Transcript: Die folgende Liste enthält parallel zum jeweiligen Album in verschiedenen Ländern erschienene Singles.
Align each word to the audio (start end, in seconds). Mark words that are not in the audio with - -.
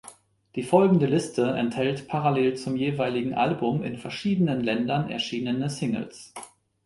Die 0.55 0.63
folgende 0.63 1.05
Liste 1.05 1.51
enthält 1.51 2.07
parallel 2.07 2.55
zum 2.57 2.75
jeweiligen 2.75 3.35
Album 3.35 3.83
in 3.83 3.99
verschiedenen 3.99 4.59
Ländern 4.61 5.11
erschienene 5.11 5.69
Singles. 5.69 6.33